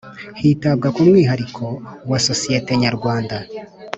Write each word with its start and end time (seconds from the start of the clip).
Hitabwa 0.39 0.87
ku 0.95 1.01
mwihariko 1.09 1.65
wa 2.09 2.19
sosiyete 2.27 2.71
nyarwanda 2.83 3.37